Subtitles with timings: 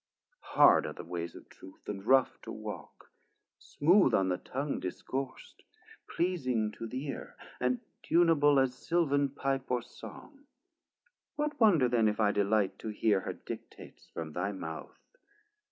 [0.39, 3.11] Hard are the ways of truth, and rough to walk,
[3.59, 5.61] Smooth on the tongue discourst,
[6.15, 10.45] pleasing to th' ear, And tuneable as Silvan Pipe or Song;
[11.35, 14.97] 480 What wonder then if I delight to hear Her dictates from thy mouth?